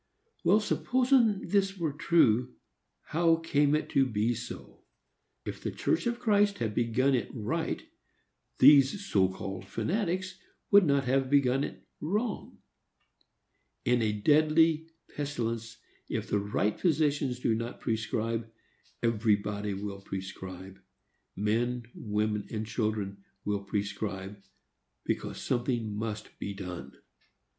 Well, 0.43 0.59
supposing 0.59 1.27
that 1.27 1.51
this 1.51 1.77
were 1.77 1.93
true, 1.93 2.55
how 3.03 3.35
came 3.35 3.75
it 3.75 3.87
to 3.89 4.03
be 4.03 4.33
so? 4.33 4.83
If 5.45 5.61
the 5.61 5.69
church 5.69 6.07
of 6.07 6.19
Christ 6.19 6.57
had 6.57 6.73
begun 6.73 7.13
it 7.13 7.29
right, 7.31 7.83
these 8.57 9.05
so 9.05 9.29
called 9.29 9.63
fanatics 9.65 10.39
would 10.71 10.87
not 10.87 11.03
have 11.05 11.29
begun 11.29 11.63
it 11.63 11.85
wrong. 11.99 12.63
In 13.85 14.01
a 14.01 14.11
deadly 14.11 14.87
pestilence, 15.15 15.77
if 16.09 16.27
the 16.27 16.39
right 16.39 16.79
physicians 16.79 17.39
do 17.39 17.53
not 17.53 17.79
prescribe, 17.79 18.49
everybody 19.03 19.75
will 19.75 20.01
prescribe,—men, 20.01 21.83
women 21.95 22.47
and 22.49 22.65
children, 22.65 23.23
will 23.45 23.63
prescribe,—because 23.65 25.39
something 25.39 25.95
must 25.95 26.39
be 26.39 26.55
done. 26.55 26.97